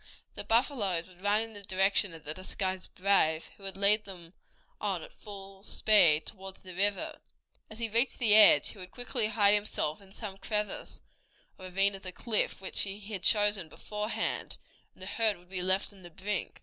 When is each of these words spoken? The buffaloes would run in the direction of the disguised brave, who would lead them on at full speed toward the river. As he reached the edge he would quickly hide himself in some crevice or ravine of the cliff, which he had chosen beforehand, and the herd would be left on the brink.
The 0.33 0.43
buffaloes 0.43 1.07
would 1.07 1.21
run 1.21 1.41
in 1.41 1.53
the 1.53 1.61
direction 1.61 2.15
of 2.15 2.23
the 2.23 2.33
disguised 2.33 2.95
brave, 2.95 3.51
who 3.55 3.61
would 3.61 3.77
lead 3.77 4.05
them 4.05 4.33
on 4.79 5.03
at 5.03 5.13
full 5.13 5.61
speed 5.61 6.25
toward 6.25 6.55
the 6.55 6.73
river. 6.73 7.19
As 7.69 7.77
he 7.77 7.87
reached 7.87 8.17
the 8.17 8.33
edge 8.33 8.69
he 8.69 8.79
would 8.79 8.89
quickly 8.89 9.27
hide 9.27 9.53
himself 9.53 10.01
in 10.01 10.11
some 10.11 10.39
crevice 10.39 11.01
or 11.59 11.65
ravine 11.65 11.93
of 11.93 12.01
the 12.01 12.11
cliff, 12.11 12.61
which 12.61 12.79
he 12.81 12.99
had 12.99 13.21
chosen 13.21 13.69
beforehand, 13.69 14.57
and 14.95 15.03
the 15.03 15.05
herd 15.05 15.37
would 15.37 15.49
be 15.49 15.61
left 15.61 15.93
on 15.93 16.01
the 16.01 16.09
brink. 16.09 16.59